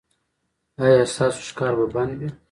[0.81, 2.29] ایا ستاسو ښکار به بند وي؟